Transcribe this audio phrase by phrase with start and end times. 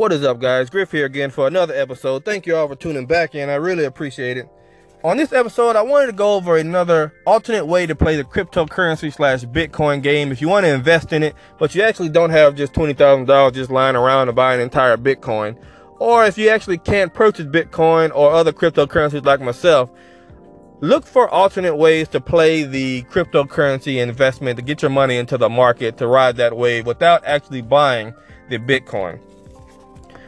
[0.00, 0.70] What is up, guys?
[0.70, 2.24] Griff here again for another episode.
[2.24, 3.50] Thank you all for tuning back in.
[3.50, 4.48] I really appreciate it.
[5.04, 9.12] On this episode, I wanted to go over another alternate way to play the cryptocurrency
[9.12, 10.32] slash Bitcoin game.
[10.32, 13.70] If you want to invest in it, but you actually don't have just $20,000 just
[13.70, 15.62] lying around to buy an entire Bitcoin,
[15.98, 19.90] or if you actually can't purchase Bitcoin or other cryptocurrencies like myself,
[20.80, 25.50] look for alternate ways to play the cryptocurrency investment to get your money into the
[25.50, 28.14] market to ride that wave without actually buying
[28.48, 29.20] the Bitcoin.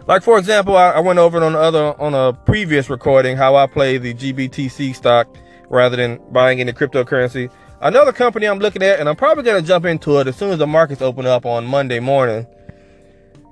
[0.06, 3.54] Like for example, I, I went over it on other on a previous recording how
[3.56, 5.29] I play the GBTC stock
[5.68, 7.50] rather than buying any cryptocurrency.
[7.80, 10.58] Another company I'm looking at, and I'm probably to jump into it as soon as
[10.58, 12.46] the markets open up on Monday morning,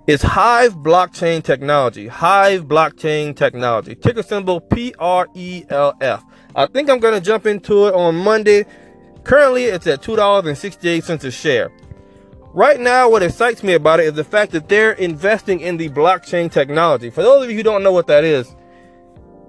[0.06, 2.06] is Hive Blockchain Technology.
[2.06, 3.96] Hive Blockchain Technology.
[3.96, 6.24] Ticker symbol P-R-E-L-F.
[6.54, 8.66] I think I'm to jump into it on Monday.
[9.24, 11.72] Currently, it's at $2.68 a share.
[12.52, 15.88] Right now, what excites me about it is the fact that they're investing in the
[15.88, 17.08] blockchain technology.
[17.08, 18.56] For those of you who don't know what that is,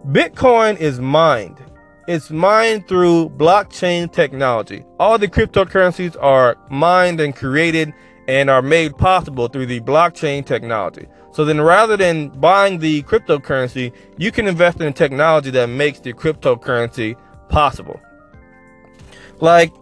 [0.10, 1.58] Bitcoin is mined.
[2.08, 4.86] It's mined through blockchain technology.
[5.00, 7.92] All the cryptocurrencies are mined and created
[8.28, 11.08] and are made possible through the blockchain technology.
[11.32, 16.14] So then rather than buying the cryptocurrency, you can invest in technology that makes the
[16.14, 17.16] cryptocurrency
[17.50, 18.00] possible.
[19.40, 19.74] Like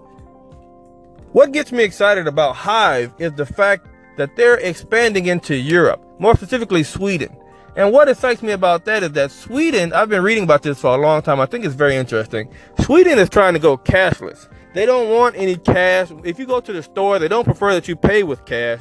[1.31, 6.35] what gets me excited about Hive is the fact that they're expanding into Europe, more
[6.35, 7.35] specifically Sweden.
[7.75, 10.94] And what excites me about that is that Sweden, I've been reading about this for
[10.94, 11.39] a long time.
[11.39, 12.52] I think it's very interesting.
[12.81, 14.50] Sweden is trying to go cashless.
[14.73, 16.11] They don't want any cash.
[16.23, 18.80] If you go to the store, they don't prefer that you pay with cash.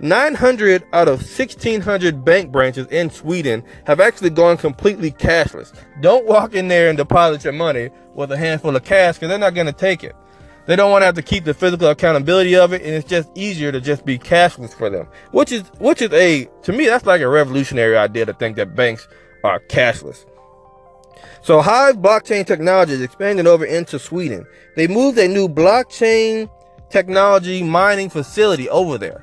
[0.00, 5.72] 900 out of 1600 bank branches in Sweden have actually gone completely cashless.
[6.00, 9.38] Don't walk in there and deposit your money with a handful of cash because they're
[9.38, 10.16] not going to take it.
[10.66, 13.28] They don't want to have to keep the physical accountability of it, and it's just
[13.34, 15.08] easier to just be cashless for them.
[15.32, 18.74] Which is which is a to me that's like a revolutionary idea to think that
[18.74, 19.06] banks
[19.42, 20.24] are cashless.
[21.42, 24.46] So Hive blockchain technology is expanding over into Sweden.
[24.76, 26.48] They moved a new blockchain
[26.88, 29.22] technology mining facility over there.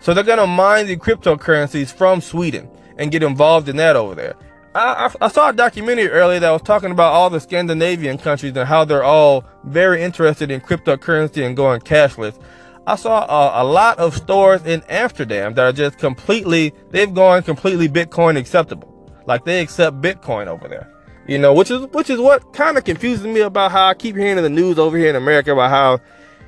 [0.00, 2.68] So they're gonna mine the cryptocurrencies from Sweden
[2.98, 4.34] and get involved in that over there.
[4.74, 8.68] I, I, saw a documentary earlier that was talking about all the Scandinavian countries and
[8.68, 12.40] how they're all very interested in cryptocurrency and going cashless.
[12.86, 17.42] I saw a, a, lot of stores in Amsterdam that are just completely, they've gone
[17.42, 19.10] completely Bitcoin acceptable.
[19.26, 20.88] Like they accept Bitcoin over there.
[21.26, 24.16] You know, which is, which is what kind of confuses me about how I keep
[24.16, 25.98] hearing in the news over here in America about how,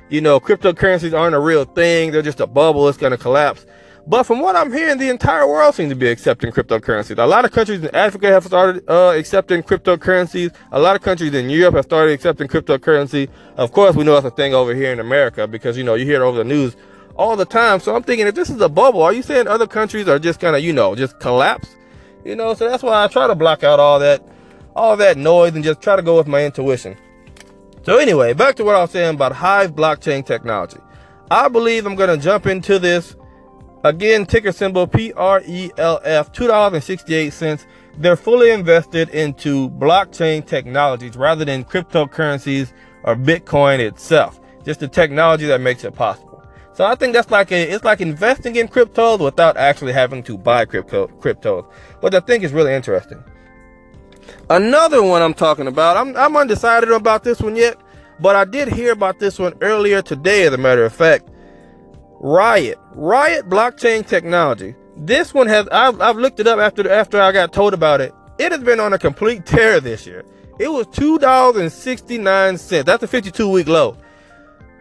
[0.09, 2.11] you know, cryptocurrencies aren't a real thing.
[2.11, 2.87] They're just a bubble.
[2.87, 3.65] It's going to collapse.
[4.05, 7.17] But from what I'm hearing, the entire world seems to be accepting cryptocurrencies.
[7.17, 10.53] A lot of countries in Africa have started uh, accepting cryptocurrencies.
[10.73, 13.29] A lot of countries in Europe have started accepting cryptocurrency.
[13.55, 16.05] Of course, we know it's a thing over here in America because, you know, you
[16.05, 16.75] hear it over the news
[17.15, 17.79] all the time.
[17.79, 20.41] So I'm thinking if this is a bubble, are you saying other countries are just
[20.41, 21.69] kind of, you know, just collapse?
[22.25, 24.21] You know, so that's why I try to block out all that,
[24.75, 26.97] all that noise and just try to go with my intuition.
[27.83, 30.77] So anyway, back to what I was saying about Hive blockchain technology.
[31.31, 33.15] I believe I'm going to jump into this
[33.83, 35.11] Again, ticker symbol PRELF,
[36.31, 37.65] $2.68.
[37.97, 42.71] They're fully invested into blockchain technologies rather than cryptocurrencies
[43.03, 44.39] or Bitcoin itself.
[44.63, 46.43] Just the technology that makes it possible.
[46.71, 50.37] So I think that's like a, it's like investing in cryptos without actually having to
[50.37, 51.69] buy crypto, cryptos,
[51.99, 53.21] which I think is really interesting.
[54.49, 57.79] Another one I'm talking about, I'm, I'm undecided about this one yet,
[58.19, 61.29] but I did hear about this one earlier today, as a matter of fact.
[62.23, 64.75] Riot, Riot blockchain technology.
[64.95, 68.13] This one has I've, I've looked it up after after I got told about it.
[68.39, 70.23] It has been on a complete tear this year.
[70.57, 72.85] It was two dollars and sixty nine cents.
[72.85, 73.97] That's a fifty two week low.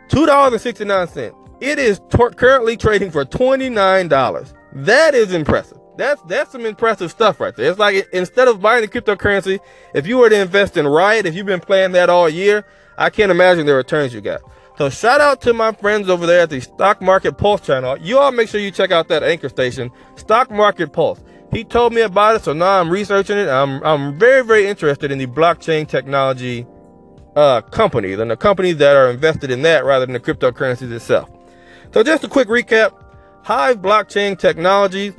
[0.08, 1.34] Two dollars and sixty nine cents.
[1.60, 4.54] It is currently trading for twenty nine dollars.
[4.72, 5.78] That is impressive.
[5.98, 7.69] That's that's some impressive stuff right there.
[7.69, 9.58] It's like instead of buying the cryptocurrency,
[9.94, 12.64] if you were to invest in Riot, if you've been playing that all year,
[12.97, 14.42] I can't imagine the returns you got.
[14.78, 17.98] So shout out to my friends over there at the Stock Market Pulse channel.
[17.98, 21.22] You all make sure you check out that anchor station, Stock Market Pulse.
[21.50, 23.48] He told me about it, so now I'm researching it.
[23.48, 26.66] I'm I'm very very interested in the blockchain technology
[27.36, 31.30] uh, companies and the companies that are invested in that rather than the cryptocurrencies itself.
[31.92, 32.94] So just a quick recap:
[33.44, 35.12] Hive Blockchain Technologies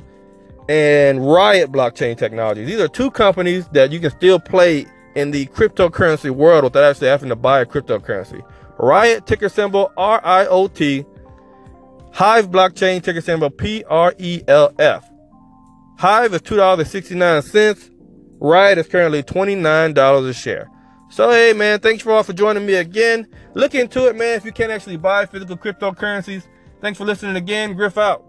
[0.68, 2.66] and Riot Blockchain Technologies.
[2.66, 7.08] These are two companies that you can still play in the cryptocurrency world without actually
[7.08, 8.42] having to buy a cryptocurrency.
[8.78, 11.06] Riot ticker symbol RIOT.
[12.12, 15.04] Hive blockchain ticker symbol PRELF.
[15.98, 17.90] Hive is $2.69.
[18.40, 20.70] Riot is currently $29 a share.
[21.10, 23.26] So hey man, thanks for all for joining me again.
[23.54, 26.42] Look into it, man, if you can't actually buy physical cryptocurrencies.
[26.80, 27.74] Thanks for listening again.
[27.74, 28.24] Griff out.